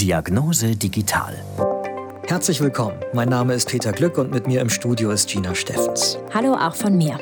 [0.00, 1.34] Diagnose Digital.
[2.28, 3.00] Herzlich willkommen.
[3.14, 6.18] Mein Name ist Peter Glück und mit mir im Studio ist Gina Steffens.
[6.32, 7.18] Hallo auch von mir.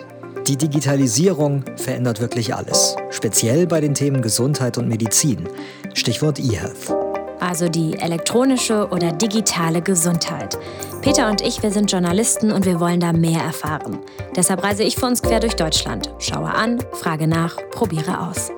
[0.46, 5.48] Die Digitalisierung verändert wirklich alles, speziell bei den Themen Gesundheit und Medizin.
[5.94, 6.94] Stichwort eHealth.
[7.40, 10.58] Also die elektronische oder digitale Gesundheit.
[11.00, 14.00] Peter und ich, wir sind Journalisten und wir wollen da mehr erfahren.
[14.36, 18.50] Deshalb reise ich für uns quer durch Deutschland, schaue an, frage nach, probiere aus.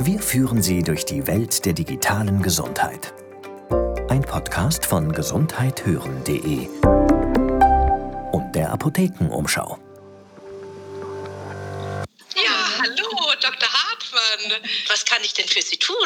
[0.00, 3.12] Wir führen Sie durch die Welt der digitalen Gesundheit.
[4.08, 6.68] Ein Podcast von gesundheithören.de
[8.30, 9.76] und der Apothekenumschau.
[12.36, 13.08] Ja, hallo,
[13.42, 13.68] Dr.
[13.68, 14.62] Hartmann.
[14.88, 15.96] Was kann ich denn für Sie tun?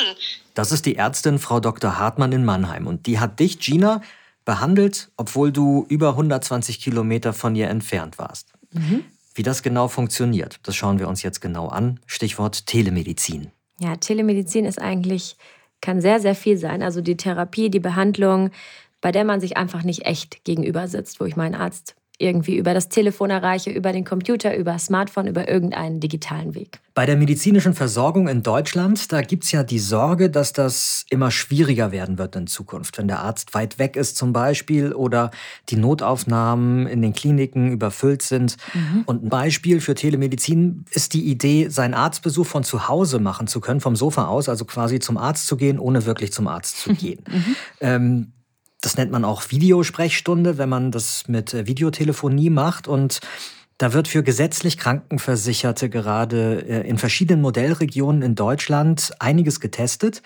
[0.55, 1.99] Das ist die Ärztin Frau Dr.
[1.99, 4.01] Hartmann in Mannheim und die hat dich, Gina,
[4.47, 8.55] behandelt, obwohl du über 120 Kilometer von ihr entfernt warst.
[8.73, 9.05] Mhm.
[9.35, 12.01] Wie das genau funktioniert, das schauen wir uns jetzt genau an.
[12.07, 13.53] Stichwort Telemedizin.
[13.83, 15.37] Ja, Telemedizin ist eigentlich,
[15.81, 16.83] kann sehr, sehr viel sein.
[16.83, 18.51] Also die Therapie, die Behandlung,
[19.01, 22.73] bei der man sich einfach nicht echt gegenüber sitzt, wo ich meinen Arzt irgendwie über
[22.73, 26.79] das Telefon erreiche, über den Computer, über Smartphone, über irgendeinen digitalen Weg.
[26.95, 31.31] Bei der medizinischen Versorgung in Deutschland, da gibt es ja die Sorge, dass das immer
[31.31, 35.31] schwieriger werden wird in Zukunft, wenn der Arzt weit weg ist zum Beispiel oder
[35.71, 38.57] die Notaufnahmen in den Kliniken überfüllt sind.
[38.75, 39.03] Mhm.
[39.07, 43.61] Und ein Beispiel für Telemedizin ist die Idee, seinen Arztbesuch von zu Hause machen zu
[43.61, 46.95] können, vom Sofa aus, also quasi zum Arzt zu gehen, ohne wirklich zum Arzt zu
[46.95, 47.25] gehen.
[47.29, 47.57] Mhm.
[47.81, 48.33] Ähm,
[48.83, 52.89] das nennt man auch Videosprechstunde, wenn man das mit äh, Videotelefonie macht.
[52.89, 53.21] Und
[53.83, 60.23] da wird für gesetzlich Krankenversicherte gerade äh, in verschiedenen Modellregionen in Deutschland einiges getestet.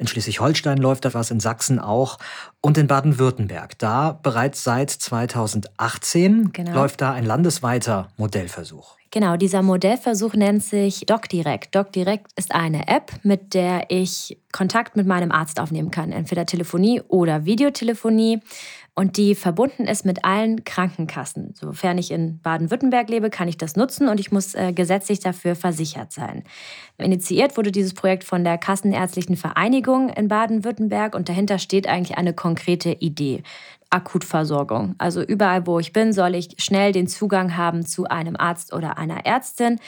[0.00, 2.18] In Schleswig-Holstein läuft da was, in Sachsen auch
[2.60, 3.78] und in Baden-Württemberg.
[3.78, 6.74] Da bereits seit 2018 genau.
[6.74, 8.96] läuft da ein landesweiter Modellversuch.
[9.12, 11.76] Genau, dieser Modellversuch nennt sich DocDirect.
[11.76, 17.00] DocDirect ist eine App, mit der ich Kontakt mit meinem Arzt aufnehmen kann, entweder Telefonie
[17.06, 18.40] oder Videotelefonie
[18.98, 21.52] und die verbunden ist mit allen Krankenkassen.
[21.54, 25.54] Sofern ich in Baden-Württemberg lebe, kann ich das nutzen und ich muss äh, gesetzlich dafür
[25.54, 26.44] versichert sein.
[26.96, 32.32] Initiiert wurde dieses Projekt von der Kassenärztlichen Vereinigung in Baden-Württemberg und dahinter steht eigentlich eine
[32.32, 33.42] konkrete Idee.
[33.90, 34.94] Akutversorgung.
[34.98, 38.98] Also überall, wo ich bin, soll ich schnell den Zugang haben zu einem Arzt oder
[38.98, 39.78] einer Ärztin.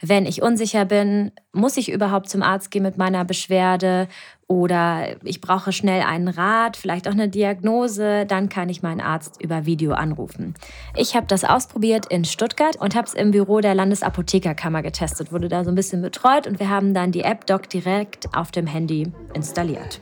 [0.00, 4.08] Wenn ich unsicher bin, muss ich überhaupt zum Arzt gehen mit meiner Beschwerde
[4.48, 9.40] oder ich brauche schnell einen Rat, vielleicht auch eine Diagnose, dann kann ich meinen Arzt
[9.40, 10.54] über Video anrufen.
[10.96, 15.48] Ich habe das ausprobiert in Stuttgart und habe es im Büro der Landesapothekerkammer getestet, wurde
[15.48, 18.66] da so ein bisschen betreut und wir haben dann die App Doc direkt auf dem
[18.66, 20.00] Handy installiert.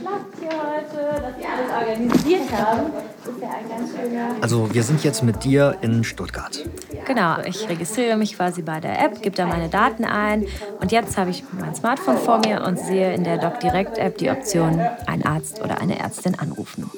[0.00, 2.92] Klappt hier heute, dass ihr alles organisiert haben.
[3.24, 4.34] Das ist ja ein ganz schöner.
[4.40, 6.64] Also, wir sind jetzt mit dir in Stuttgart.
[7.06, 10.46] Genau, ich registriere mich quasi bei der App, gebe da meine Daten ein
[10.80, 14.18] und jetzt habe ich mein Smartphone vor mir und sehe in der Doc Direct App
[14.18, 16.90] die Option, einen Arzt oder eine Ärztin anrufen.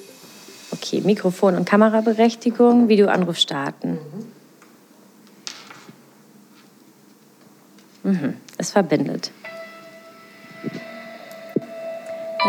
[0.73, 3.99] Okay, Mikrofon- und Kameraberechtigung, Videoanruf starten.
[8.03, 9.31] Mhm, es verbindet.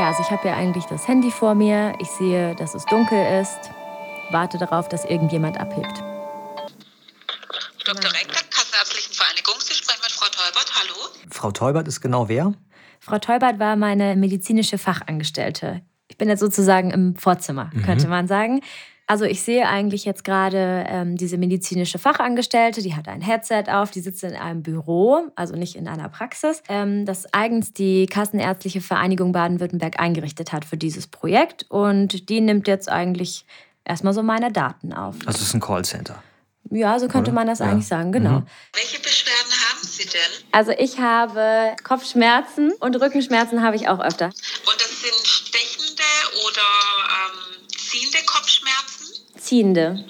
[0.01, 1.93] Ja, also ich habe ja eigentlich das Handy vor mir.
[1.99, 3.69] Ich sehe, dass es dunkel ist.
[4.31, 5.99] Warte darauf, dass irgendjemand abhebt.
[7.85, 8.11] Dr.
[8.11, 9.53] Reckler, Kassenärztlichen Vereinigung.
[9.59, 10.71] Sie sprechen mit Frau Teubert.
[10.73, 10.95] Hallo.
[11.29, 12.51] Frau Teubert ist genau wer?
[12.99, 15.83] Frau Teubert war meine medizinische Fachangestellte.
[16.07, 17.83] Ich bin jetzt sozusagen im Vorzimmer, mhm.
[17.83, 18.61] könnte man sagen.
[19.11, 23.91] Also ich sehe eigentlich jetzt gerade ähm, diese medizinische Fachangestellte, die hat ein Headset auf,
[23.91, 28.79] die sitzt in einem Büro, also nicht in einer Praxis, ähm, das eigens die Kassenärztliche
[28.79, 31.65] Vereinigung Baden-Württemberg eingerichtet hat für dieses Projekt.
[31.67, 33.45] Und die nimmt jetzt eigentlich
[33.83, 35.15] erstmal so meine Daten auf.
[35.25, 36.23] Also es ist ein Callcenter.
[36.69, 37.35] Ja, so könnte Oder?
[37.41, 37.65] man das ja.
[37.65, 38.39] eigentlich sagen, genau.
[38.39, 38.47] Mhm.
[38.71, 40.47] Welche Beschwerden haben Sie denn?
[40.53, 44.27] Also ich habe Kopfschmerzen und Rückenschmerzen habe ich auch öfter.
[44.27, 46.03] Und das sind stechende
[46.47, 46.61] oder?
[49.51, 50.01] Ziehende.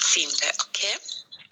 [0.00, 0.98] Ziehende, okay.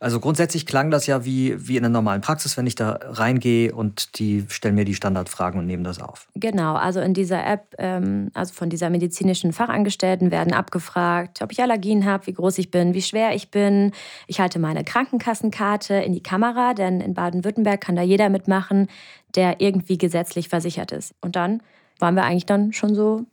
[0.01, 3.73] Also grundsätzlich klang das ja wie, wie in einer normalen Praxis, wenn ich da reingehe
[3.73, 6.27] und die stellen mir die Standardfragen und nehmen das auf.
[6.35, 11.63] Genau, also in dieser App, ähm, also von dieser medizinischen Fachangestellten werden abgefragt, ob ich
[11.63, 13.93] Allergien habe, wie groß ich bin, wie schwer ich bin.
[14.27, 18.89] Ich halte meine Krankenkassenkarte in die Kamera, denn in Baden-Württemberg kann da jeder mitmachen,
[19.37, 21.15] der irgendwie gesetzlich versichert ist.
[21.21, 21.63] Und dann
[22.01, 23.27] waren wir eigentlich dann schon so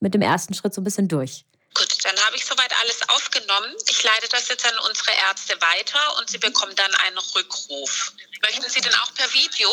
[0.00, 1.46] mit dem ersten Schritt so ein bisschen durch.
[1.76, 3.72] Gut, dann habe ich soweit alles aufgenommen.
[3.88, 8.12] Ich leite das jetzt an unsere Ärzte weiter und Sie bekommen dann einen Rückruf.
[8.42, 9.68] Möchten Sie denn auch per Video?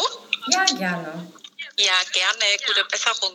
[0.49, 1.31] Ja, gerne.
[1.77, 2.45] Ja, gerne.
[2.67, 3.33] Gute Besserung.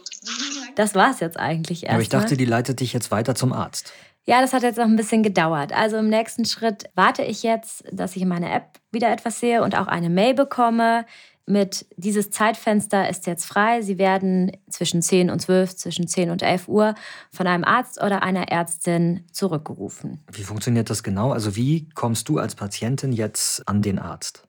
[0.77, 1.93] Das war es jetzt eigentlich erst.
[1.93, 3.93] Aber ich dachte, die leitet dich jetzt weiter zum Arzt.
[4.25, 5.73] Ja, das hat jetzt noch ein bisschen gedauert.
[5.73, 9.63] Also im nächsten Schritt warte ich jetzt, dass ich in meiner App wieder etwas sehe
[9.63, 11.07] und auch eine Mail bekomme
[11.49, 13.83] mit dieses Zeitfenster ist jetzt frei.
[13.83, 16.95] Sie werden zwischen 10 und 12, zwischen 10 und 11 Uhr
[17.31, 20.23] von einem Arzt oder einer Ärztin zurückgerufen.
[20.31, 21.33] Wie funktioniert das genau?
[21.33, 24.47] Also wie kommst du als Patientin jetzt an den Arzt?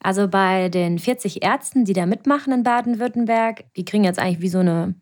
[0.00, 4.50] Also bei den 40 Ärzten, die da mitmachen in Baden-Württemberg, die kriegen jetzt eigentlich wie
[4.50, 4.94] so eine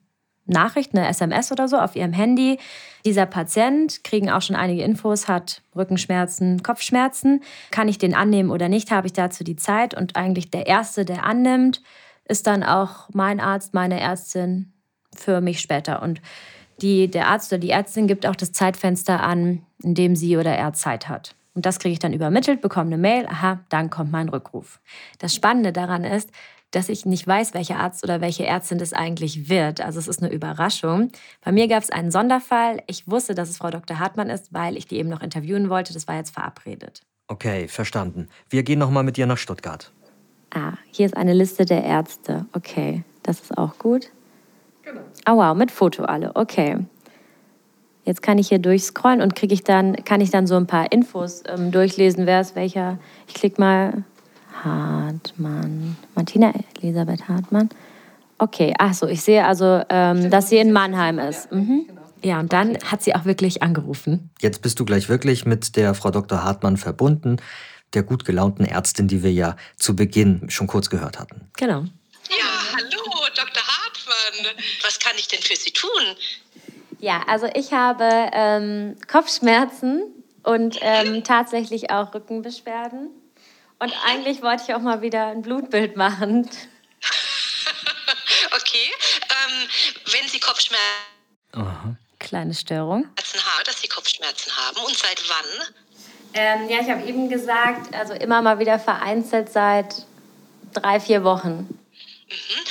[0.47, 2.59] Nachricht, eine SMS oder so auf ihrem Handy.
[3.05, 7.43] Dieser Patient, kriegen auch schon einige Infos, hat Rückenschmerzen, Kopfschmerzen.
[7.71, 8.91] Kann ich den annehmen oder nicht?
[8.91, 9.95] Habe ich dazu die Zeit?
[9.95, 11.83] Und eigentlich der Erste, der annimmt,
[12.27, 14.73] ist dann auch mein Arzt, meine Ärztin
[15.15, 16.03] für mich später.
[16.03, 16.21] Und
[16.81, 20.53] die, der Arzt oder die Ärztin gibt auch das Zeitfenster an, in dem sie oder
[20.55, 21.35] er Zeit hat.
[21.55, 24.81] Und das kriege ich dann übermittelt, bekomme eine Mail, aha, dann kommt mein Rückruf.
[25.19, 26.31] Das Spannende daran ist,
[26.73, 29.81] dass ich nicht weiß, welcher Arzt oder welche Ärztin das eigentlich wird.
[29.81, 31.13] Also es ist eine Überraschung.
[31.45, 32.83] Bei mir gab es einen Sonderfall.
[32.87, 33.99] Ich wusste, dass es Frau Dr.
[33.99, 35.93] Hartmann ist, weil ich die eben noch interviewen wollte.
[35.93, 37.03] Das war jetzt verabredet.
[37.29, 38.29] Okay, verstanden.
[38.51, 39.93] Wir gehen noch mal mit dir nach Stuttgart.
[40.51, 42.47] Ah, hier ist eine Liste der Ärzte.
[42.53, 44.11] Okay, das ist auch gut.
[44.83, 45.01] Genau.
[45.29, 46.35] Oh wow, mit Foto alle.
[46.35, 46.79] Okay.
[48.05, 50.91] Jetzt kann ich hier durchscrollen und kriege ich dann, kann ich dann so ein paar
[50.91, 52.99] Infos ähm, durchlesen, wer ist welcher.
[53.29, 54.05] Ich klicke mal
[54.53, 55.97] Hartmann.
[56.15, 57.69] Martina Elisabeth Hartmann.
[58.39, 61.51] Okay, ach so, ich sehe also, ähm, dass sie in Mannheim ist.
[61.53, 61.89] Mhm.
[62.25, 64.31] Ja, und dann hat sie auch wirklich angerufen.
[64.41, 66.45] Jetzt bist du gleich wirklich mit der Frau Dr.
[66.45, 67.37] Hartmann verbunden,
[67.95, 71.49] der gut gelaunten Ärztin, die wir ja zu Beginn schon kurz gehört hatten.
[71.57, 71.81] Genau.
[72.31, 73.63] Ja, hallo, Dr.
[73.63, 74.57] Hartmann.
[74.83, 75.91] Was kann ich denn für Sie tun?
[77.01, 80.03] Ja, also ich habe ähm, Kopfschmerzen
[80.45, 83.11] und ähm, tatsächlich auch Rückenbeschwerden.
[83.83, 86.43] Und eigentlich wollte ich auch mal wieder ein Blutbild machen.
[88.55, 88.93] okay.
[89.29, 89.69] Ähm,
[90.07, 90.79] wenn Sie Kopfschmerzen
[91.51, 91.97] Aha.
[92.21, 93.07] Kleine Störung.
[93.07, 95.69] haben, dass Sie Kopfschmerzen haben und seit wann?
[96.33, 100.07] Ähm, ja, ich habe eben gesagt, also immer mal wieder vereinzelt seit
[100.73, 101.69] drei, vier Wochen.
[102.29, 102.65] Mhm.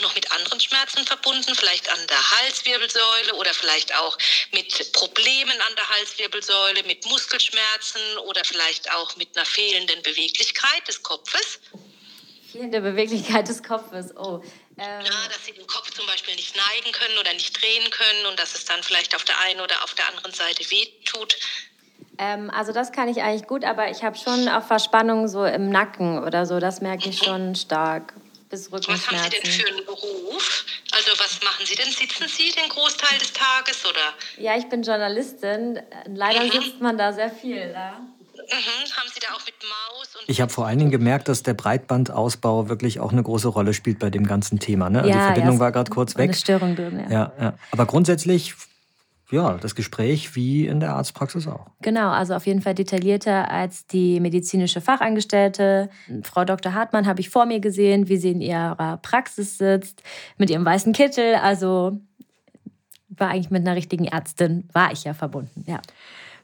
[0.00, 4.16] Auch noch mit anderen Schmerzen verbunden, vielleicht an der Halswirbelsäule oder vielleicht auch
[4.52, 11.02] mit Problemen an der Halswirbelsäule, mit Muskelschmerzen oder vielleicht auch mit einer fehlenden Beweglichkeit des
[11.02, 11.60] Kopfes?
[12.50, 14.42] Fehlende Beweglichkeit des Kopfes, oh.
[14.78, 18.26] Ähm, ja, dass sie den Kopf zum Beispiel nicht neigen können oder nicht drehen können
[18.26, 21.36] und dass es dann vielleicht auf der einen oder auf der anderen Seite wehtut.
[22.16, 25.68] Ähm, also das kann ich eigentlich gut, aber ich habe schon auch Verspannungen so im
[25.68, 26.58] Nacken oder so.
[26.58, 27.24] Das merke ich mhm.
[27.24, 28.14] schon stark
[28.50, 29.06] bis Rückenschmerzen.
[29.10, 30.64] Was haben Sie denn für einen Beruf?
[30.92, 31.90] Also was machen Sie denn?
[31.90, 34.12] Sitzen Sie den Großteil des Tages oder?
[34.38, 35.80] Ja, ich bin Journalistin.
[36.06, 36.50] Leider mhm.
[36.50, 37.68] sitzt man da sehr viel.
[37.68, 37.72] Mhm.
[37.72, 40.08] Haben Sie da auch mit Maus?
[40.26, 43.98] ich habe vor allen Dingen gemerkt, dass der Breitbandausbau wirklich auch eine große Rolle spielt
[43.98, 44.90] bei dem ganzen Thema.
[44.90, 45.00] Ne?
[45.00, 46.24] Also ja, die Verbindung ja, war gerade kurz weg.
[46.24, 47.10] Eine Störung drin, ja.
[47.10, 47.32] ja.
[47.40, 48.54] Ja, Aber grundsätzlich
[49.30, 51.66] ja, das Gespräch wie in der Arztpraxis auch.
[51.82, 55.90] Genau, also auf jeden Fall detaillierter als die medizinische Fachangestellte.
[56.22, 56.74] Frau Dr.
[56.74, 60.02] Hartmann habe ich vor mir gesehen, wie sie in ihrer Praxis sitzt,
[60.36, 61.36] mit ihrem weißen Kittel.
[61.36, 62.00] Also
[63.08, 65.80] war eigentlich mit einer richtigen Ärztin, war ich ja verbunden, ja.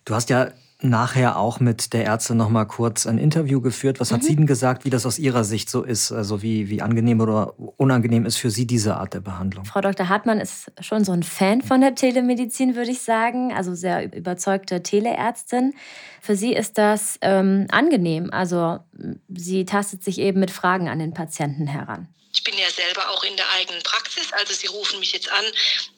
[0.05, 0.49] Du hast ja
[0.83, 3.99] nachher auch mit der Ärztin noch mal kurz ein Interview geführt.
[4.01, 4.27] Was hat mhm.
[4.27, 6.13] sie denn gesagt, wie das aus ihrer Sicht so ist?
[6.13, 9.65] Also wie, wie angenehm oder unangenehm ist für sie diese Art der Behandlung?
[9.65, 10.09] Frau Dr.
[10.09, 13.53] Hartmann ist schon so ein Fan von der Telemedizin, würde ich sagen.
[13.55, 15.75] Also sehr überzeugte Teleärztin.
[16.21, 18.31] Für sie ist das ähm, angenehm.
[18.31, 18.81] Also
[19.29, 22.09] sie tastet sich eben mit Fragen an den Patienten heran.
[22.37, 25.45] Ich bin ja selber auch in der eigenen Praxis, also Sie rufen mich jetzt an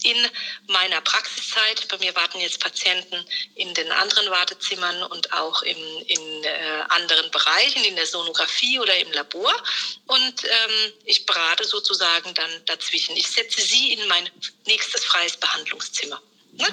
[0.04, 0.16] in
[0.68, 1.88] meiner Praxiszeit.
[1.88, 3.16] Bei mir warten jetzt Patienten
[3.56, 5.76] in den anderen Wartezimmern und auch in,
[6.06, 9.52] in äh, anderen Bereichen, in der Sonographie oder im Labor.
[10.06, 13.16] Und ähm, ich berate sozusagen dann dazwischen.
[13.16, 14.30] Ich setze Sie in mein
[14.64, 16.22] nächstes freies Behandlungszimmer.
[16.52, 16.64] Ne,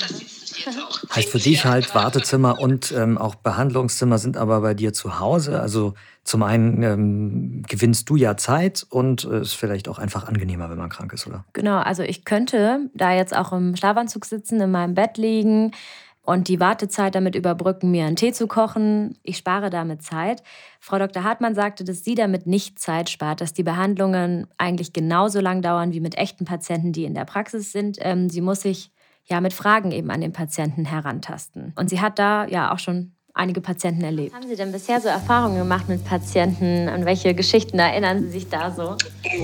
[1.13, 5.59] heißt für dich halt Wartezimmer und ähm, auch Behandlungszimmer sind aber bei dir zu Hause.
[5.59, 5.93] Also
[6.23, 10.77] zum einen ähm, gewinnst du ja Zeit und äh, ist vielleicht auch einfach angenehmer, wenn
[10.77, 11.45] man krank ist, oder?
[11.53, 15.71] Genau, also ich könnte da jetzt auch im Schlafanzug sitzen, in meinem Bett liegen
[16.25, 19.17] und die Wartezeit damit überbrücken, mir einen Tee zu kochen.
[19.23, 20.41] Ich spare damit Zeit.
[20.79, 21.23] Frau Dr.
[21.23, 25.93] Hartmann sagte, dass sie damit nicht Zeit spart, dass die Behandlungen eigentlich genauso lang dauern
[25.93, 27.97] wie mit echten Patienten, die in der Praxis sind.
[28.01, 28.91] Ähm, sie muss sich
[29.25, 31.73] ja mit Fragen eben an den Patienten herantasten.
[31.75, 34.33] Und sie hat da ja auch schon einige Patienten erlebt.
[34.33, 36.87] Was haben Sie denn bisher so Erfahrungen gemacht mit Patienten?
[36.87, 38.95] An welche Geschichten erinnern Sie sich da so?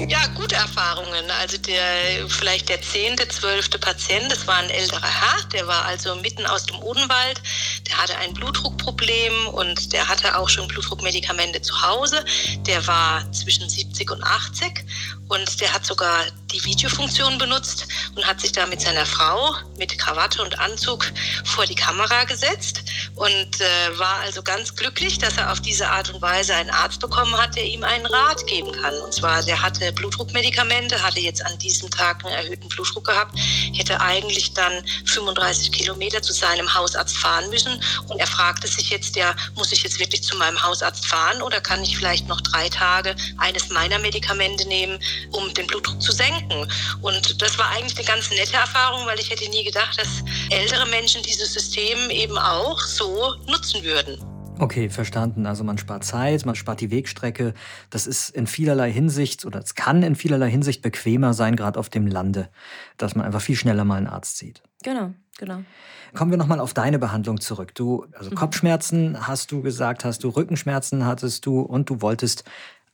[0.08, 1.30] Ja, gute Erfahrungen.
[1.42, 6.16] Also der, vielleicht der zehnte, zwölfte Patient, das war ein älterer Herr, der war also
[6.16, 7.42] mitten aus dem Odenwald,
[7.90, 12.24] der hatte ein Blutdruckproblem und der hatte auch schon Blutdruckmedikamente zu Hause.
[12.66, 14.86] Der war zwischen 70 und 80
[15.32, 19.98] und der hat sogar die Videofunktion benutzt und hat sich da mit seiner Frau mit
[19.98, 21.06] Krawatte und Anzug
[21.46, 22.84] vor die Kamera gesetzt
[23.16, 27.00] und äh, war also ganz glücklich, dass er auf diese Art und Weise einen Arzt
[27.00, 28.94] bekommen hat, der ihm einen Rat geben kann.
[29.00, 33.40] Und zwar, der hatte Blutdruckmedikamente, hatte jetzt an diesem Tag einen erhöhten Blutdruck gehabt,
[33.74, 37.82] hätte eigentlich dann 35 Kilometer zu seinem Hausarzt fahren müssen.
[38.08, 41.62] Und er fragte sich jetzt, ja, muss ich jetzt wirklich zu meinem Hausarzt fahren oder
[41.62, 45.00] kann ich vielleicht noch drei Tage eines meiner Medikamente nehmen,
[45.32, 46.68] um den Blutdruck zu senken?
[47.01, 50.88] Und das war eigentlich eine ganz nette Erfahrung, weil ich hätte nie gedacht, dass ältere
[50.88, 54.20] Menschen dieses System eben auch so nutzen würden.
[54.62, 55.48] Okay, verstanden.
[55.48, 57.56] Also man spart Zeit, man spart die Wegstrecke.
[57.90, 61.90] Das ist in vielerlei Hinsicht oder es kann in vielerlei Hinsicht bequemer sein, gerade auf
[61.90, 62.48] dem Lande,
[62.98, 64.62] dass man einfach viel schneller mal einen Arzt sieht.
[64.84, 65.63] Genau, genau.
[66.13, 67.74] Kommen wir nochmal auf deine Behandlung zurück.
[67.74, 68.36] Du, also mhm.
[68.36, 72.44] Kopfschmerzen hast du gesagt, hast du Rückenschmerzen hattest du und du wolltest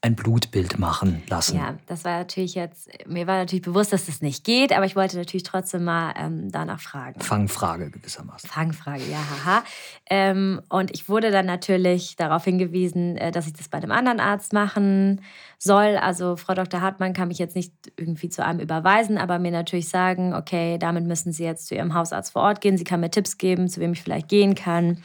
[0.01, 1.57] ein Blutbild machen lassen.
[1.57, 4.95] Ja, das war natürlich jetzt, mir war natürlich bewusst, dass das nicht geht, aber ich
[4.95, 7.19] wollte natürlich trotzdem mal ähm, danach fragen.
[7.19, 8.47] Fangfrage gewissermaßen.
[8.47, 9.63] Fangfrage, ja, haha.
[10.07, 14.19] Ähm, und ich wurde dann natürlich darauf hingewiesen, äh, dass ich das bei einem anderen
[14.19, 15.21] Arzt machen
[15.57, 15.97] soll.
[15.97, 16.79] Also Frau Dr.
[16.81, 21.05] Hartmann kann mich jetzt nicht irgendwie zu einem überweisen, aber mir natürlich sagen, okay, damit
[21.05, 22.77] müssen Sie jetzt zu Ihrem Hausarzt vor Ort gehen.
[22.77, 25.01] Sie kann mir Tipps geben, zu wem ich vielleicht gehen kann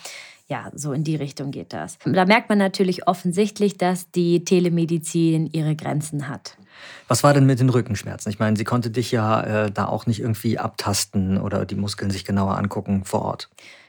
[0.49, 1.99] ja, so in die Richtung geht das.
[2.05, 6.57] Da merkt man natürlich offensichtlich, dass die Telemedizin ihre Grenzen hat.
[7.09, 8.31] Was war denn mit den Rückenschmerzen?
[8.31, 12.11] Ich meine, sie konnte dich ja äh, da auch nicht irgendwie abtasten oder die Muskeln
[12.11, 13.49] sich genauer angucken vor Ort.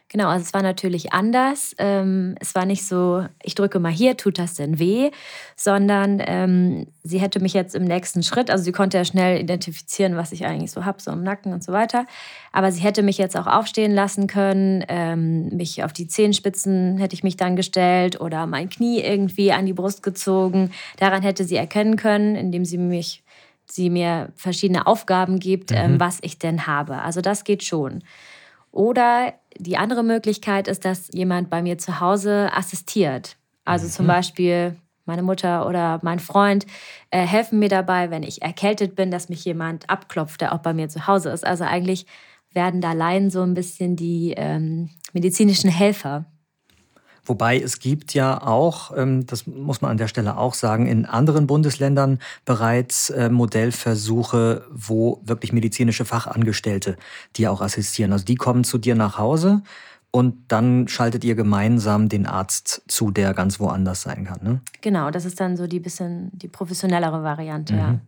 [0.10, 1.74] Genau, also es war natürlich anders.
[1.80, 5.10] Ähm, es war nicht so, ich drücke mal hier, tut das denn weh,
[5.56, 10.16] sondern ähm, sie hätte mich jetzt im nächsten Schritt, also sie konnte ja schnell identifizieren,
[10.16, 12.06] was ich eigentlich so habe, so im Nacken und so weiter.
[12.52, 17.16] Aber sie hätte mich jetzt auch aufstehen lassen können, ähm, mich auf die Zehenspitzen hätte
[17.16, 20.70] ich mich dann gestellt oder mein Knie irgendwie an die Brust gezogen.
[20.98, 23.24] Daran hätte sie erkennen können, indem sie mich
[23.66, 26.00] sie mir verschiedene Aufgaben gibt, ähm, mhm.
[26.00, 27.02] was ich denn habe.
[27.02, 28.04] Also das geht schon.
[28.74, 33.38] Oder die andere Möglichkeit ist, dass jemand bei mir zu Hause assistiert.
[33.64, 33.92] Also mhm.
[33.92, 34.76] zum Beispiel
[35.06, 36.66] meine Mutter oder mein Freund
[37.12, 40.74] äh, helfen mir dabei, wenn ich erkältet bin, dass mich jemand abklopft, der auch bei
[40.74, 41.46] mir zu Hause ist.
[41.46, 42.08] Also eigentlich
[42.52, 46.26] werden da Laien so ein bisschen die ähm, medizinischen Helfer.
[47.26, 51.06] Wobei es gibt ja auch, ähm, das muss man an der Stelle auch sagen, in
[51.06, 56.98] anderen Bundesländern bereits äh, Modellversuche, wo wirklich medizinische Fachangestellte
[57.36, 58.12] dir auch assistieren.
[58.12, 59.62] Also die kommen zu dir nach Hause
[60.12, 64.40] und dann schaltet ihr gemeinsam den Arzt zu, der ganz woanders sein kann.
[64.44, 64.62] Ne?
[64.82, 67.80] Genau, das ist dann so die bisschen die professionellere Variante, mhm.
[67.80, 68.00] ja.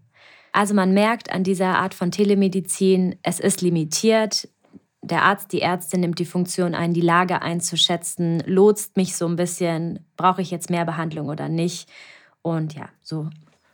[0.51, 4.47] Also man merkt an dieser Art von Telemedizin, es ist limitiert
[5.05, 9.35] der Arzt, die Ärztin nimmt die Funktion ein, die Lage einzuschätzen, lotst mich so ein
[9.35, 11.89] bisschen, brauche ich jetzt mehr Behandlung oder nicht.
[12.41, 13.29] Und ja, so,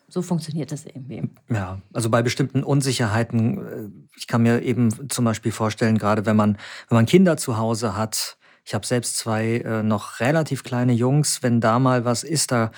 [0.07, 1.23] so funktioniert das irgendwie.
[1.49, 6.35] Ja, also bei bestimmten Unsicherheiten, äh, ich kann mir eben zum Beispiel vorstellen, gerade wenn
[6.35, 6.57] man,
[6.89, 11.41] wenn man Kinder zu Hause hat, ich habe selbst zwei äh, noch relativ kleine Jungs,
[11.43, 12.71] wenn da mal was ist, da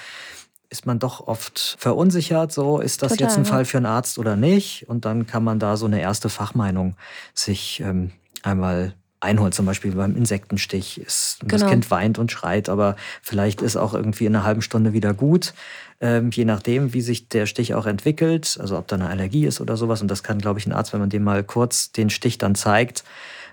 [0.69, 4.17] ist man doch oft verunsichert, so ist das Total, jetzt ein Fall für einen Arzt
[4.17, 4.89] oder nicht?
[4.89, 6.95] Und dann kann man da so eine erste Fachmeinung
[7.35, 8.11] sich ähm,
[8.43, 10.99] einmal einholt, zum Beispiel beim Insektenstich.
[10.99, 11.51] Ist, genau.
[11.51, 15.13] Das Kind weint und schreit, aber vielleicht ist auch irgendwie in einer halben Stunde wieder
[15.13, 15.53] gut.
[16.01, 19.61] Ähm, je nachdem, wie sich der Stich auch entwickelt, also ob da eine Allergie ist
[19.61, 20.01] oder sowas.
[20.01, 22.55] Und das kann, glaube ich, ein Arzt, wenn man dem mal kurz den Stich dann
[22.55, 23.03] zeigt,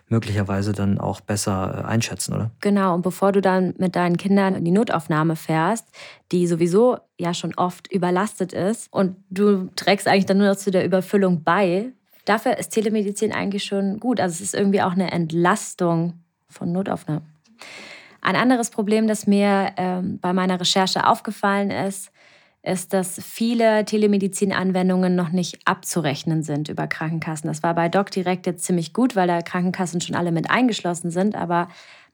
[0.09, 2.51] möglicherweise dann auch besser äh, einschätzen, oder?
[2.61, 5.87] Genau, und bevor du dann mit deinen Kindern in die Notaufnahme fährst,
[6.33, 10.73] die sowieso ja schon oft überlastet ist und du trägst eigentlich dann nur noch zu
[10.73, 11.93] der Überfüllung bei,
[12.25, 14.21] dafür ist Telemedizin eigentlich schon gut.
[14.21, 16.15] Also es ist irgendwie auch eine Entlastung
[16.49, 17.27] von Notaufnahmen.
[18.23, 22.13] Ein anderes Problem, das mir ähm, bei meiner Recherche aufgefallen ist,
[22.63, 27.49] ist, dass viele Telemedizin-Anwendungen noch nicht abzurechnen sind über Krankenkassen.
[27.49, 31.37] Das war bei DocDirect jetzt ziemlich gut, weil da Krankenkassen schon alle mit eingeschlossen sind.
[31.37, 31.69] Aber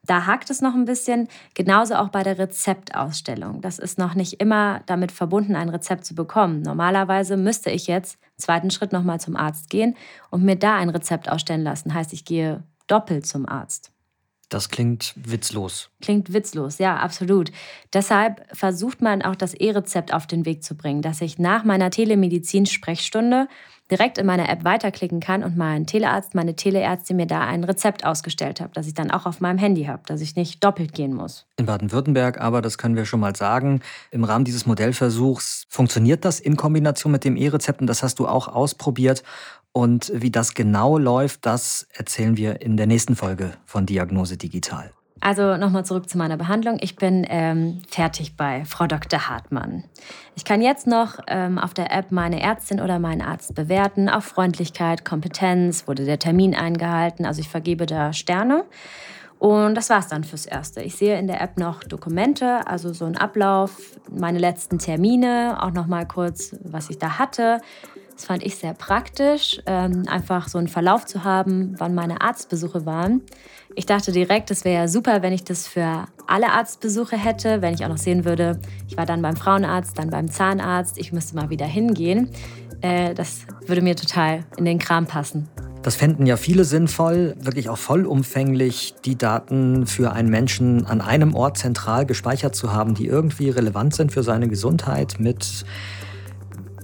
[0.06, 1.28] da hakt es noch ein bisschen.
[1.54, 3.60] Genauso auch bei der Rezeptausstellung.
[3.60, 6.62] Das ist noch nicht immer damit verbunden, ein Rezept zu bekommen.
[6.62, 9.96] Normalerweise müsste ich jetzt zweiten Schritt nochmal zum Arzt gehen
[10.30, 11.94] und mir da ein Rezept ausstellen lassen.
[11.94, 13.92] Heißt, ich gehe doppelt zum Arzt.
[14.48, 15.90] Das klingt witzlos.
[16.00, 17.50] Klingt witzlos, ja, absolut.
[17.92, 21.90] Deshalb versucht man auch das E-Rezept auf den Weg zu bringen, dass ich nach meiner
[21.90, 23.48] Telemedizin-Sprechstunde
[23.90, 28.04] direkt in meiner App weiterklicken kann und mein Telearzt, meine Teleärztin mir da ein Rezept
[28.04, 31.14] ausgestellt hat, das ich dann auch auf meinem Handy habe, dass ich nicht doppelt gehen
[31.14, 31.46] muss.
[31.56, 36.40] In Baden-Württemberg aber, das können wir schon mal sagen, im Rahmen dieses Modellversuchs funktioniert das
[36.40, 39.22] in Kombination mit dem E-Rezept und das hast du auch ausprobiert.
[39.72, 44.95] Und wie das genau läuft, das erzählen wir in der nächsten Folge von Diagnose Digital.
[45.20, 46.78] Also nochmal zurück zu meiner Behandlung.
[46.80, 49.28] Ich bin ähm, fertig bei Frau Dr.
[49.28, 49.85] Hartmann.
[50.35, 54.08] Ich kann jetzt noch ähm, auf der App meine Ärztin oder meinen Arzt bewerten.
[54.08, 57.25] Auf Freundlichkeit, Kompetenz, wurde der Termin eingehalten.
[57.25, 58.64] Also ich vergebe da Sterne.
[59.38, 60.82] Und das war es dann fürs Erste.
[60.82, 65.73] Ich sehe in der App noch Dokumente, also so ein Ablauf, meine letzten Termine, auch
[65.73, 67.61] noch mal kurz, was ich da hatte.
[68.14, 72.87] Das fand ich sehr praktisch, ähm, einfach so einen Verlauf zu haben, wann meine Arztbesuche
[72.87, 73.20] waren.
[73.78, 77.85] Ich dachte direkt, es wäre super, wenn ich das für alle Arztbesuche hätte, wenn ich
[77.85, 81.50] auch noch sehen würde, ich war dann beim Frauenarzt, dann beim Zahnarzt, ich müsste mal
[81.50, 82.30] wieder hingehen.
[82.80, 85.47] Äh, das würde mir total in den Kram passen.
[85.83, 91.35] Das fänden ja viele sinnvoll, wirklich auch vollumfänglich die Daten für einen Menschen an einem
[91.35, 95.66] Ort zentral gespeichert zu haben, die irgendwie relevant sind für seine Gesundheit mit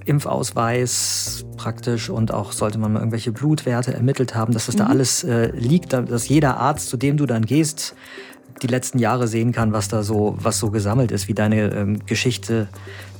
[0.05, 4.79] Impfausweis praktisch und auch sollte man mal irgendwelche Blutwerte ermittelt haben, dass das mhm.
[4.79, 7.95] da alles äh, liegt, dass jeder Arzt, zu dem du dann gehst,
[8.61, 12.05] die letzten Jahre sehen kann, was da so, was so gesammelt ist, wie deine ähm,
[12.05, 12.67] Geschichte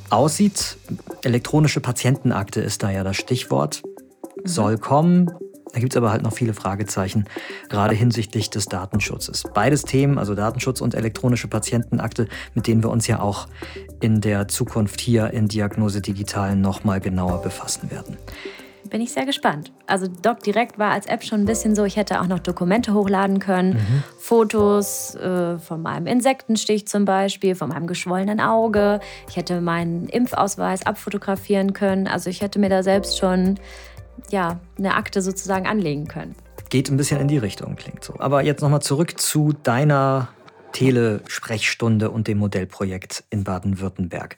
[0.09, 0.77] aussieht.
[1.23, 3.81] Elektronische Patientenakte ist da ja das Stichwort.
[3.83, 4.47] Mhm.
[4.47, 5.31] Soll kommen,
[5.73, 7.25] da gibt es aber halt noch viele Fragezeichen,
[7.67, 9.43] gerade hinsichtlich des Datenschutzes.
[9.53, 13.47] Beides Themen, also Datenschutz und elektronische Patientenakte, mit denen wir uns ja auch
[13.99, 18.17] in der Zukunft hier in Diagnose Digital noch mal genauer befassen werden
[18.93, 19.71] bin ich sehr gespannt.
[19.87, 23.39] Also DocDirect war als App schon ein bisschen so, ich hätte auch noch Dokumente hochladen
[23.39, 24.03] können, mhm.
[24.19, 28.99] Fotos äh, von meinem Insektenstich zum Beispiel, von meinem geschwollenen Auge.
[29.27, 32.07] Ich hätte meinen Impfausweis abfotografieren können.
[32.07, 33.55] Also ich hätte mir da selbst schon
[34.31, 36.35] ja, eine Akte sozusagen anlegen können.
[36.69, 38.15] Geht ein bisschen in die Richtung, klingt so.
[38.19, 40.29] Aber jetzt nochmal zurück zu deiner
[40.71, 44.37] Telesprechstunde und dem Modellprojekt in Baden-Württemberg.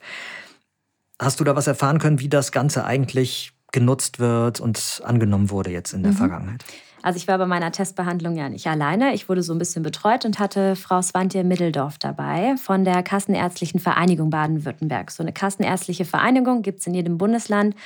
[1.18, 5.70] Hast du da was erfahren können, wie das Ganze eigentlich genutzt wird und angenommen wurde
[5.70, 6.16] jetzt in der mhm.
[6.16, 6.64] Vergangenheit?
[7.06, 9.14] Also ich war bei meiner Testbehandlung ja nicht alleine.
[9.14, 13.78] Ich wurde so ein bisschen betreut und hatte Frau Swantje Middeldorf dabei von der Kassenärztlichen
[13.78, 15.12] Vereinigung Baden-Württemberg.
[15.12, 17.76] So eine kassenärztliche Vereinigung gibt es in jedem Bundesland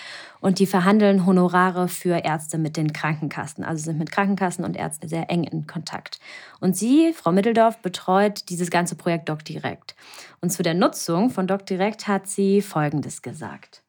[0.40, 3.62] und die verhandeln Honorare für Ärzte mit den Krankenkassen.
[3.62, 6.18] Also sind mit Krankenkassen und Ärzten sehr eng in Kontakt.
[6.60, 9.96] Und sie, Frau Middeldorf, betreut dieses ganze Projekt DocDirect.
[10.40, 13.82] Und zu der Nutzung von DocDirect hat sie Folgendes gesagt.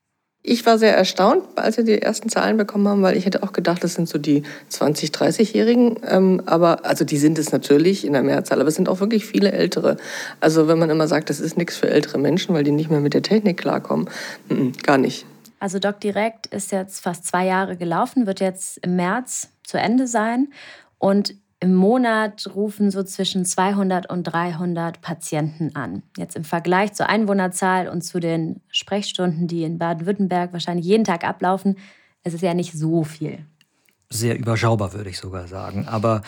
[0.43, 3.53] Ich war sehr erstaunt, als wir die ersten Zahlen bekommen haben, weil ich hätte auch
[3.53, 5.99] gedacht, das sind so die 20-, 30-Jährigen.
[6.07, 9.25] Ähm, aber, also die sind es natürlich in der Mehrzahl, aber es sind auch wirklich
[9.25, 9.97] viele Ältere.
[10.39, 13.01] Also wenn man immer sagt, das ist nichts für ältere Menschen, weil die nicht mehr
[13.01, 14.09] mit der Technik klarkommen,
[14.83, 15.27] gar nicht.
[15.59, 20.47] Also DocDirect ist jetzt fast zwei Jahre gelaufen, wird jetzt im März zu Ende sein.
[20.97, 26.01] Und im Monat rufen so zwischen 200 und 300 Patienten an.
[26.17, 31.23] Jetzt im Vergleich zur Einwohnerzahl und zu den Sprechstunden, die in Baden-Württemberg wahrscheinlich jeden Tag
[31.23, 31.77] ablaufen,
[32.23, 33.45] ist es ja nicht so viel.
[34.09, 35.87] Sehr überschaubar, würde ich sogar sagen.
[35.87, 36.23] Aber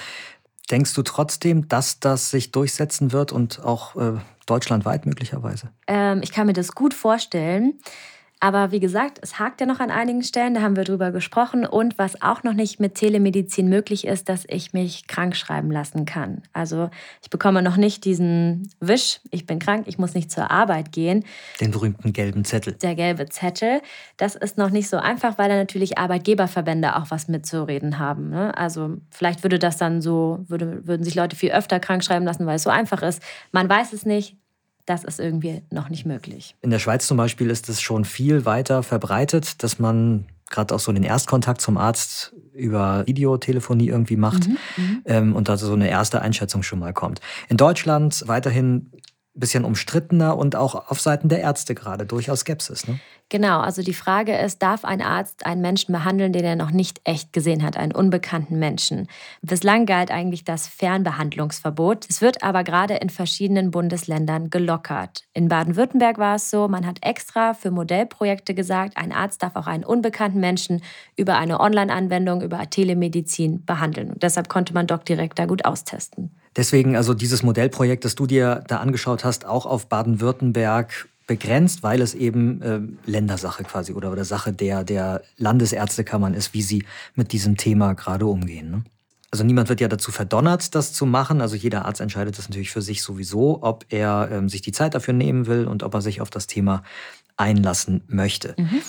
[0.69, 5.72] denkst du trotzdem, dass das sich durchsetzen wird und auch äh, deutschlandweit möglicherweise?
[5.88, 7.80] Ähm, ich kann mir das gut vorstellen.
[8.43, 11.65] Aber wie gesagt, es hakt ja noch an einigen Stellen, da haben wir drüber gesprochen.
[11.65, 16.03] Und was auch noch nicht mit Telemedizin möglich ist, dass ich mich krank schreiben lassen
[16.03, 16.41] kann.
[16.51, 16.89] Also
[17.21, 21.23] ich bekomme noch nicht diesen Wisch, ich bin krank, ich muss nicht zur Arbeit gehen.
[21.62, 22.73] Den berühmten gelben Zettel.
[22.73, 23.79] Der gelbe Zettel.
[24.17, 28.29] Das ist noch nicht so einfach, weil da natürlich Arbeitgeberverbände auch was mitzureden haben.
[28.29, 28.58] Ne?
[28.58, 32.45] Also vielleicht würde das dann so, würde, würden sich Leute viel öfter krank schreiben lassen,
[32.45, 33.23] weil es so einfach ist.
[33.53, 34.36] Man weiß es nicht
[34.86, 36.56] das ist irgendwie noch nicht möglich.
[36.62, 40.80] In der Schweiz zum Beispiel ist es schon viel weiter verbreitet, dass man gerade auch
[40.80, 45.02] so den Erstkontakt zum Arzt über Videotelefonie irgendwie macht mhm, mhm.
[45.06, 47.22] ähm, und da so eine erste Einschätzung schon mal kommt.
[47.50, 48.91] In Deutschland weiterhin
[49.36, 52.88] ein bisschen umstrittener und auch auf Seiten der Ärzte gerade durchaus Skepsis.
[52.88, 53.00] Ne?
[53.34, 57.02] Genau, also die Frage ist, darf ein Arzt einen Menschen behandeln, den er noch nicht
[57.04, 59.08] echt gesehen hat, einen unbekannten Menschen?
[59.41, 62.06] Bislang galt eigentlich das Fernbehandlungsverbot.
[62.08, 65.24] Es wird aber gerade in verschiedenen Bundesländern gelockert.
[65.34, 69.65] In Baden-Württemberg war es so, man hat extra für Modellprojekte gesagt, ein Arzt darf auch
[69.65, 70.84] einen unbekannten Menschen
[71.15, 74.12] über eine Online-Anwendung, über Telemedizin behandeln.
[74.12, 76.30] Und deshalb konnte man Doc direkt da gut austesten.
[76.56, 82.01] Deswegen also dieses Modellprojekt, das du dir da angeschaut hast, auch auf Baden-Württemberg begrenzt, weil
[82.01, 87.31] es eben äh, Ländersache quasi oder, oder Sache der, der Landesärztekammern ist, wie sie mit
[87.31, 88.71] diesem Thema gerade umgehen.
[88.71, 88.83] Ne?
[89.31, 91.41] Also niemand wird ja dazu verdonnert, das zu machen.
[91.41, 94.93] Also jeder Arzt entscheidet das natürlich für sich sowieso, ob er ähm, sich die Zeit
[94.93, 96.83] dafür nehmen will und ob er sich auf das Thema
[97.36, 98.53] einlassen möchte.
[98.57, 98.81] Mhm.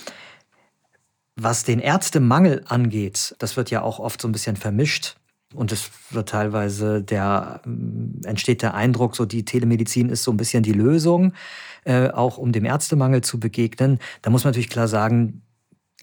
[1.37, 5.17] Was den Ärztemangel angeht, das wird ja auch oft so ein bisschen vermischt.
[5.55, 10.37] Und es wird teilweise der, ähm, entsteht der Eindruck, so die Telemedizin ist so ein
[10.37, 11.33] bisschen die Lösung.
[11.85, 13.99] Äh, auch um dem Ärztemangel zu begegnen.
[14.23, 15.43] Da muss man natürlich klar sagen,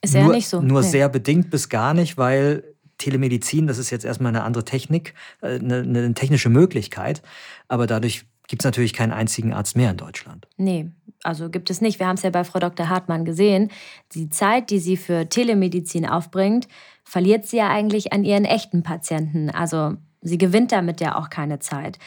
[0.03, 0.61] ist nur, nicht so.
[0.61, 0.87] nur nee.
[0.87, 2.63] sehr bedingt bis gar nicht, weil
[2.99, 7.23] Telemedizin, das ist jetzt erstmal eine andere Technik, äh, eine, eine technische Möglichkeit,
[7.67, 10.47] aber dadurch gibt es natürlich keinen einzigen Arzt mehr in Deutschland.
[10.57, 10.89] Nee,
[11.23, 11.99] also gibt es nicht.
[11.99, 12.89] Wir haben es ja bei Frau Dr.
[12.89, 13.69] Hartmann gesehen.
[14.13, 16.67] Die Zeit, die sie für Telemedizin aufbringt,
[17.03, 19.49] verliert sie ja eigentlich an ihren echten Patienten.
[19.49, 21.97] Also Sie gewinnt damit ja auch keine Zeit.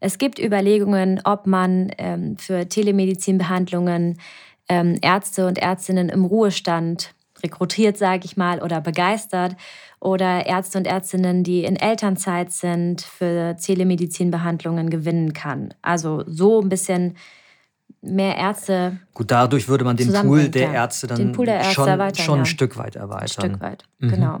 [0.00, 4.18] Es gibt Überlegungen, ob man ähm, für Telemedizinbehandlungen
[4.68, 9.54] ähm, Ärzte und Ärztinnen im Ruhestand rekrutiert, sage ich mal, oder begeistert
[10.00, 15.72] oder Ärzte und Ärztinnen, die in Elternzeit sind, für Telemedizinbehandlungen gewinnen kann.
[15.82, 17.16] Also so ein bisschen
[18.02, 18.98] mehr Ärzte.
[19.14, 22.76] Gut, dadurch würde man den Pool der Ärzte dann der Ärzte schon, schon ein Stück
[22.76, 23.22] weit erweitern.
[23.22, 24.08] Ein Stück weit, mhm.
[24.08, 24.40] genau.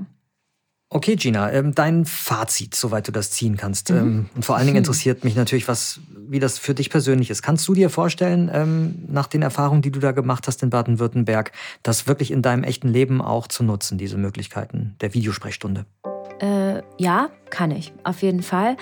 [0.94, 3.90] Okay, Gina, ähm, dein Fazit, soweit du das ziehen kannst.
[3.90, 3.96] Mhm.
[3.96, 7.42] Ähm, und vor allen Dingen interessiert mich natürlich, was, wie das für dich persönlich ist.
[7.42, 11.50] Kannst du dir vorstellen, ähm, nach den Erfahrungen, die du da gemacht hast in Baden-Württemberg,
[11.82, 15.84] das wirklich in deinem echten Leben auch zu nutzen, diese Möglichkeiten der Videosprechstunde?
[16.38, 18.76] Äh, ja, kann ich, auf jeden Fall.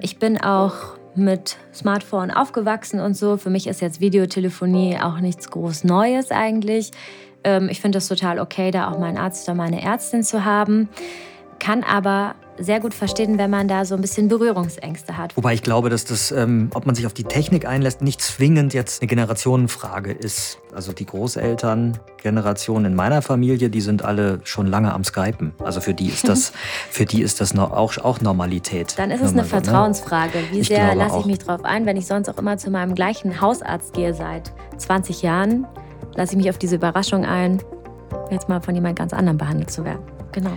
[0.00, 3.36] Ich bin auch mit Smartphone aufgewachsen und so.
[3.36, 6.90] Für mich ist jetzt Videotelefonie auch nichts groß Neues eigentlich.
[7.44, 10.88] Ähm, ich finde es total okay, da auch meinen Arzt oder meine Ärztin zu haben.
[11.58, 15.36] Kann aber sehr gut verstehen, wenn man da so ein bisschen Berührungsängste hat.
[15.36, 18.74] Wobei ich glaube, dass das, ähm, ob man sich auf die Technik einlässt, nicht zwingend
[18.74, 20.58] jetzt eine Generationenfrage ist.
[20.74, 25.52] Also die Großelterngeneration in meiner Familie, die sind alle schon lange am Skypen.
[25.62, 26.52] Also für die ist das,
[26.90, 28.94] für die ist das auch, auch Normalität.
[28.98, 29.62] Dann ist es eine so, ne?
[29.62, 30.38] Vertrauensfrage.
[30.50, 32.94] Wie ich sehr lasse ich mich drauf ein, wenn ich sonst auch immer zu meinem
[32.94, 35.66] gleichen Hausarzt gehe seit 20 Jahren,
[36.14, 37.62] lasse ich mich auf diese Überraschung ein,
[38.30, 40.02] jetzt mal von jemand ganz anderem behandelt zu werden.
[40.32, 40.52] Genau.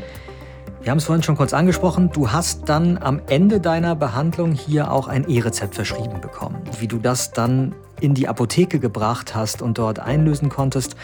[0.81, 2.09] Wir haben es vorhin schon kurz angesprochen.
[2.11, 6.57] Du hast dann am Ende deiner Behandlung hier auch ein E-Rezept verschrieben bekommen.
[6.79, 10.95] Wie du das dann in die Apotheke gebracht hast und dort einlösen konntest,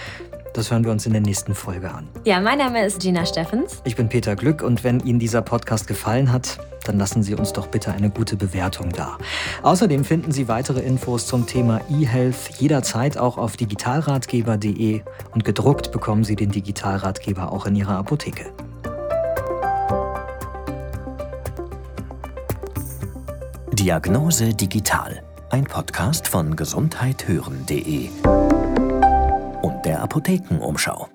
[0.54, 2.08] das hören wir uns in der nächsten Folge an.
[2.26, 3.84] Ja, mein Name ist Gina Steffens.
[3.84, 7.54] Ich bin Peter Glück und wenn Ihnen dieser Podcast gefallen hat, dann lassen Sie uns
[7.54, 9.20] doch bitte eine gute Bewertung da.
[9.62, 15.02] Außerdem finden Sie weitere Infos zum Thema eHealth jederzeit auch auf digitalratgeber.de
[15.36, 18.52] und gedruckt bekommen Sie den Digitalratgeber auch in Ihrer Apotheke.
[23.80, 28.10] Diagnose Digital, ein Podcast von gesundheithören.de
[29.62, 31.08] und der Apothekenumschau.